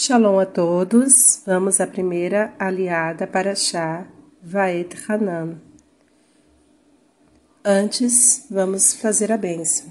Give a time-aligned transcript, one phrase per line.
[0.00, 1.42] Shalom a todos.
[1.44, 4.06] Vamos à primeira aliada para Shah,
[4.40, 5.60] Vaet Hanan.
[7.64, 9.86] Antes, vamos fazer a bênção.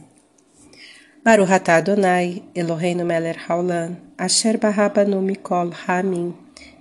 [1.25, 6.33] Baruch atah Adonai, Eloheinu melech haolam, asher barabanu mikol hamim,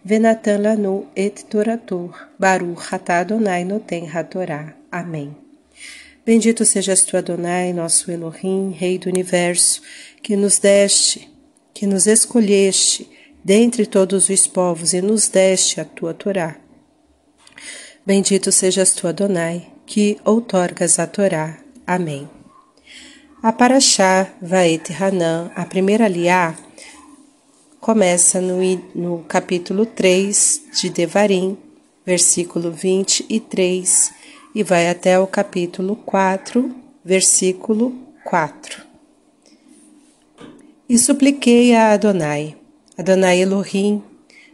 [0.05, 4.77] venatan lanu et toratu, Baruch atah Adonai noten hatorá.
[4.89, 5.35] Amém.
[6.25, 9.83] Bendito sejas tu, Adonai, nosso Elohim, Rei do Universo,
[10.23, 11.29] que nos deste,
[11.75, 13.16] que nos escolheste,
[13.47, 16.57] dentre todos os povos e nos deste a tua Torá.
[18.05, 21.57] Bendito sejas tu, Adonai, que outorgas a Torá.
[21.87, 22.29] Amém.
[23.41, 26.57] A Paraxá Vaet Hanan, a primeira liá,
[27.81, 28.59] começa no,
[28.97, 31.57] no capítulo 3 de Devarim,
[32.05, 34.13] versículo 23,
[34.57, 38.85] e vai até o capítulo 4, versículo 4.
[40.89, 42.57] E supliquei a Adonai,
[42.99, 44.03] Adonai Elohim,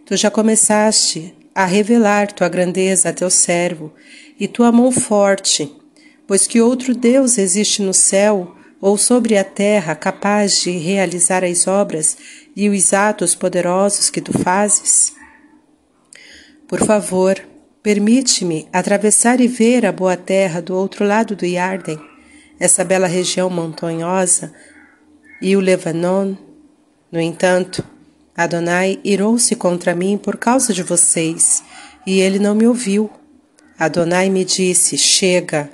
[0.05, 3.93] tu já começaste a revelar tua grandeza a teu servo
[4.39, 5.73] e tua mão forte,
[6.27, 11.69] pois que outro Deus existe no céu ou sobre a terra capaz de realizar as
[11.69, 12.17] obras
[12.57, 15.15] e os atos poderosos que tu fazes?
[16.67, 17.41] Por favor,
[17.81, 22.01] permite-me atravessar e ver a boa terra do outro lado do Yarden,
[22.59, 24.53] essa bela região montanhosa,
[25.41, 26.35] e o Lebanon.
[27.11, 27.92] No entanto,
[28.37, 31.63] Adonai irou-se contra mim por causa de vocês,
[32.07, 33.11] e ele não me ouviu.
[33.79, 35.71] Adonai me disse: Chega,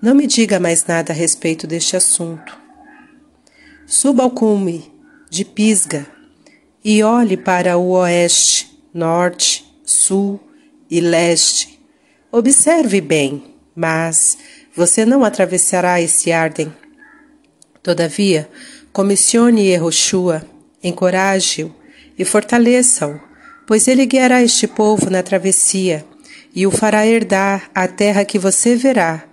[0.00, 2.58] não me diga mais nada a respeito deste assunto.
[3.86, 4.92] Suba ao cume
[5.30, 6.06] de Pisga
[6.84, 10.40] e olhe para o oeste, norte, sul
[10.90, 11.80] e leste.
[12.30, 14.36] Observe bem, mas
[14.74, 16.72] você não atravessará esse Arden.
[17.82, 18.50] Todavia,
[18.92, 20.44] comissione Yehoshua,
[20.82, 21.75] encoraje-o
[22.18, 23.20] e fortaleça-o,
[23.66, 26.04] pois ele guiará este povo na travessia
[26.54, 29.24] e o fará herdar a terra que você verá.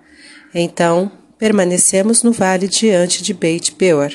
[0.53, 1.09] Então
[1.39, 4.13] permanecemos no vale diante de Beit Peor.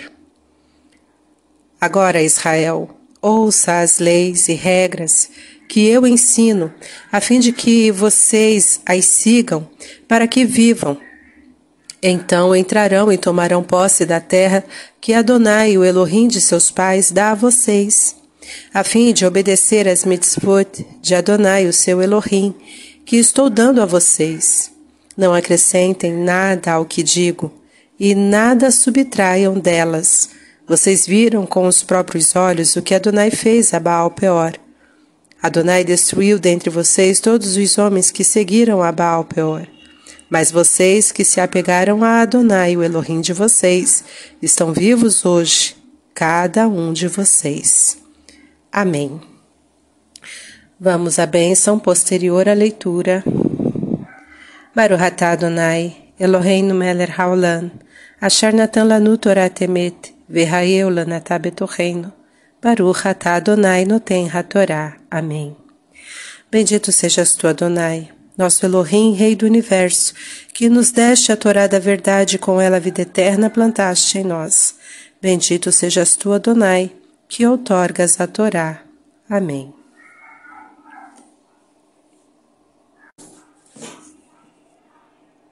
[1.80, 2.90] Agora, Israel,
[3.22, 5.30] ouça as leis e regras
[5.68, 6.72] que eu ensino,
[7.10, 9.68] a fim de que vocês as sigam,
[10.06, 10.98] para que vivam.
[12.02, 14.64] Então entrarão e tomarão posse da terra
[15.00, 18.17] que Adonai, o Elohim de seus pais, dá a vocês
[18.72, 22.54] a fim de obedecer às mitzvot de Adonai, o seu Elohim,
[23.04, 24.70] que estou dando a vocês.
[25.16, 27.52] Não acrescentem nada ao que digo,
[27.98, 30.30] e nada subtraiam delas.
[30.66, 34.52] Vocês viram com os próprios olhos o que Adonai fez a Baal Peor.
[35.42, 39.66] Adonai destruiu dentre vocês todos os homens que seguiram a Baal Peor.
[40.28, 44.04] Mas vocês que se apegaram a Adonai, o Elohim de vocês,
[44.42, 45.74] estão vivos hoje,
[46.12, 47.96] cada um de vocês.
[48.72, 49.20] Amém.
[50.78, 53.24] Vamos à bênção posterior à leitura.
[54.74, 57.70] Baruch Adonai, Eloheinu melech haolam,
[58.20, 62.12] asher natan lanu Torah temet, v'hayeu lanatah betocheinu,
[62.62, 64.96] Baruch Adonai noten hatorá.
[65.10, 65.56] Amém.
[66.50, 70.14] Bendito sejas tu, Adonai, nosso Elohim, Rei do Universo,
[70.52, 74.74] que nos deste a Torá da verdade com ela a vida eterna plantaste em nós.
[75.20, 76.92] Bendito sejas tu, Adonai,
[77.28, 78.82] que outorgas a Torá.
[79.28, 79.72] Amém.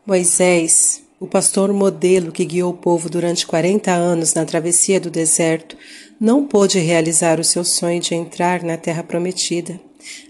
[0.06, 5.76] Moisés, o pastor modelo que guiou o povo durante 40 anos na travessia do deserto,
[6.18, 9.78] não pôde realizar o seu sonho de entrar na terra prometida.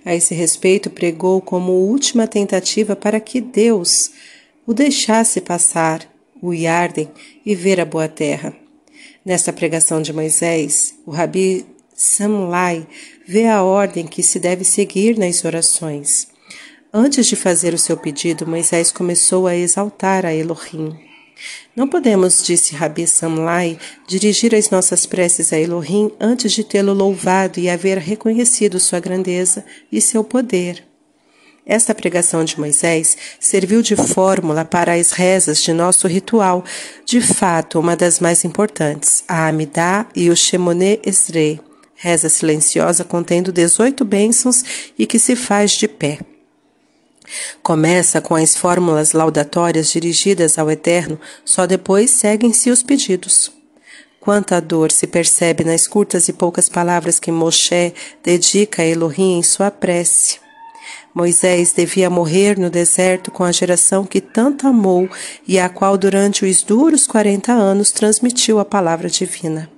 [0.05, 4.11] A esse respeito, pregou como última tentativa para que Deus
[4.67, 6.09] o deixasse passar
[6.43, 7.11] o Yarden
[7.45, 8.66] e ver a boa terra.
[9.27, 12.87] Nesta pregação de Moisés, o Rabi Samlai
[13.27, 16.29] vê a ordem que se deve seguir nas orações.
[16.95, 20.97] Antes de fazer o seu pedido, Moisés começou a exaltar a Elohim.
[21.75, 23.77] Não podemos, disse Rabi Samlai,
[24.07, 29.65] dirigir as nossas preces a Elohim antes de tê-lo louvado e haver reconhecido sua grandeza
[29.91, 30.87] e seu poder.
[31.69, 36.65] Esta pregação de Moisés serviu de fórmula para as rezas de nosso ritual,
[37.05, 41.59] de fato uma das mais importantes, a Amidá e o Shemoneh Esrei,
[41.97, 44.63] reza silenciosa contendo 18 bênçãos
[44.97, 46.21] e que se faz de pé.
[47.65, 53.51] Começa com as fórmulas laudatórias dirigidas ao Eterno, só depois seguem-se os pedidos.
[54.21, 57.93] Quanta dor se percebe nas curtas e poucas palavras que Moshe
[58.23, 60.46] dedica a Elohim em sua prece.
[61.15, 65.09] Moisés devia morrer no deserto com a geração que tanto amou
[65.47, 69.71] e à qual durante os duros quarenta anos transmitiu a palavra divina.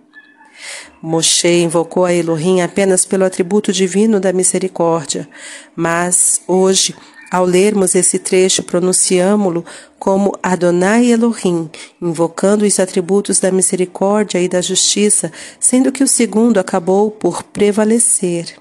[1.01, 5.29] Moshe invocou a Elohim apenas pelo atributo divino da misericórdia,
[5.77, 6.95] mas hoje,
[7.31, 9.65] ao lermos esse trecho, pronunciamo-lo
[9.99, 11.71] como Adonai Elohim,
[12.03, 15.31] invocando os atributos da misericórdia e da justiça,
[15.61, 18.57] sendo que o segundo acabou por prevalecer.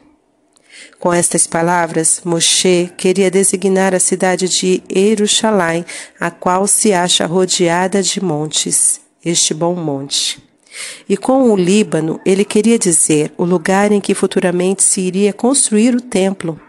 [0.99, 5.85] Com estas palavras, Moshe queria designar a cidade de Jerusalém,
[6.19, 10.41] a qual se acha rodeada de montes, este bom monte.
[11.07, 15.95] E com o Líbano, ele queria dizer o lugar em que futuramente se iria construir
[15.95, 16.59] o templo.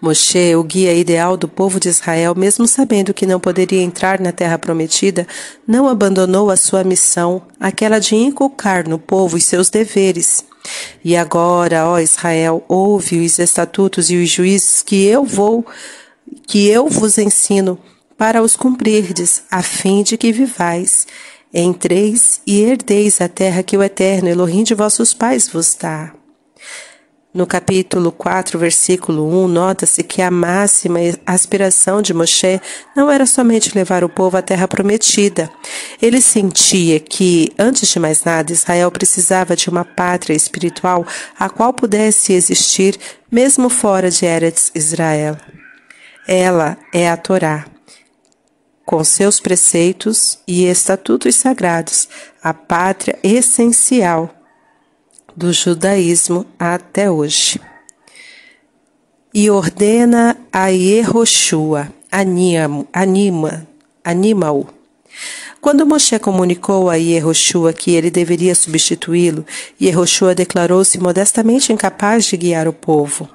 [0.00, 4.32] Moshe, o guia ideal do povo de Israel, mesmo sabendo que não poderia entrar na
[4.32, 5.26] terra prometida,
[5.66, 10.44] não abandonou a sua missão, aquela de inculcar no povo os seus deveres.
[11.04, 15.64] E agora, ó Israel, ouve os estatutos e os juízes que eu vou,
[16.46, 17.78] que eu vos ensino,
[18.16, 21.06] para os cumprirdes, a fim de que vivais.
[21.52, 26.12] Entreis e herdeis a terra que o Eterno Elohim de vossos pais vos dá.
[27.34, 32.60] No capítulo 4, versículo 1, nota-se que a máxima aspiração de Moshe
[32.94, 35.50] não era somente levar o povo à terra prometida.
[36.00, 41.04] Ele sentia que, antes de mais nada, Israel precisava de uma pátria espiritual
[41.36, 42.96] a qual pudesse existir
[43.28, 45.36] mesmo fora de Eretz Israel.
[46.28, 47.66] Ela é a Torá,
[48.86, 52.08] com seus preceitos e estatutos sagrados,
[52.40, 54.32] a pátria essencial
[55.36, 57.60] do judaísmo até hoje.
[59.32, 63.66] E ordena a Yehoshua, anima, anima,
[64.04, 64.66] anima-o.
[65.60, 69.44] Quando Moshe comunicou a Yehoshua que ele deveria substituí-lo,
[69.80, 73.28] Yehoshua declarou-se modestamente incapaz de guiar o povo.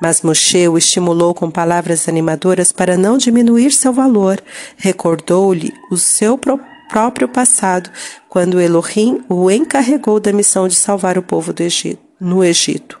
[0.00, 4.42] Mas Moshe o estimulou com palavras animadoras para não diminuir seu valor,
[4.76, 7.90] recordou-lhe o seu propósito próprio passado,
[8.28, 13.00] quando Elohim o encarregou da missão de salvar o povo Egito, no Egito.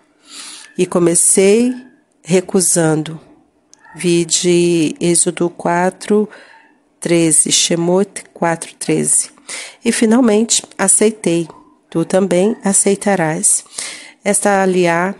[0.76, 1.74] E comecei
[2.22, 3.20] recusando.
[3.96, 6.28] Vide Êxodo 4,
[7.00, 9.30] 13, Shemot 4, 13.
[9.84, 11.48] E finalmente aceitei.
[11.90, 13.64] Tu também aceitarás.
[14.22, 15.14] Esta aliá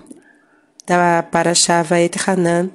[0.86, 2.70] da Parashava Et Hanan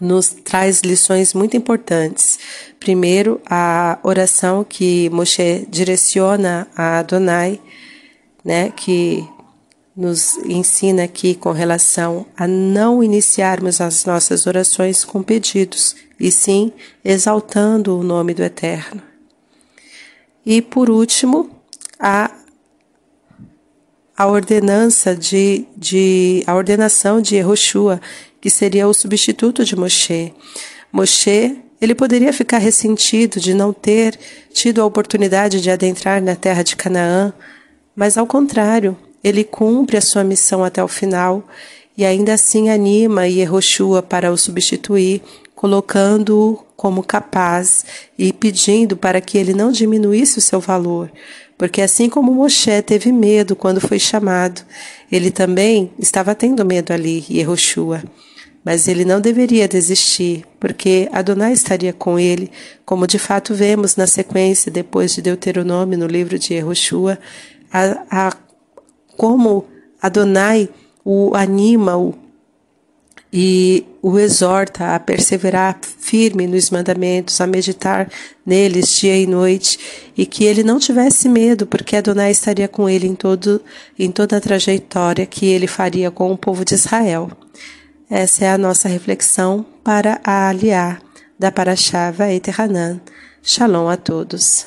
[0.00, 2.38] nos traz lições muito importantes.
[2.78, 7.60] Primeiro, a oração que Moshe direciona a Adonai,
[8.44, 9.26] né, que
[9.96, 16.72] nos ensina aqui com relação a não iniciarmos as nossas orações com pedidos, e sim
[17.04, 19.02] exaltando o nome do Eterno.
[20.44, 21.50] E por último,
[21.98, 22.30] a
[24.16, 28.00] a ordenança de, de a ordenação de Yehoshua,
[28.46, 30.32] que seria o substituto de Moshe.
[30.92, 34.16] Moshe, ele poderia ficar ressentido de não ter
[34.52, 37.34] tido a oportunidade de adentrar na terra de Canaã,
[37.96, 41.42] mas ao contrário, ele cumpre a sua missão até o final
[41.98, 45.22] e ainda assim anima Yehoshua para o substituir,
[45.52, 47.84] colocando-o como capaz
[48.16, 51.10] e pedindo para que ele não diminuísse o seu valor,
[51.58, 54.62] porque assim como Moshe teve medo quando foi chamado,
[55.10, 58.04] ele também estava tendo medo ali, Yehoshua.
[58.66, 62.50] Mas ele não deveria desistir, porque Adonai estaria com ele,
[62.84, 67.16] como de fato vemos na sequência, depois de Deuteronômio, no livro de Yehoshua,
[67.72, 68.36] a, a,
[69.16, 69.66] como
[70.02, 70.68] Adonai
[71.04, 72.12] o anima, o
[73.32, 78.10] e o exorta a perseverar firme nos mandamentos, a meditar
[78.44, 79.78] neles dia e noite,
[80.16, 83.62] e que ele não tivesse medo, porque Adonai estaria com ele em, todo,
[83.96, 87.30] em toda a trajetória que ele faria com o povo de Israel.
[88.08, 91.02] Essa é a nossa reflexão para a aliar
[91.36, 93.00] da Parashava Eterhanan.
[93.42, 94.64] Shalom a todos.